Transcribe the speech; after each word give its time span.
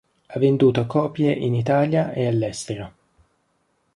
Ha 0.29 0.39
venduto 0.39 0.87
copie 0.87 1.31
in 1.31 1.53
Italia 1.53 2.11
e 2.11 2.25
all'estero. 2.25 2.93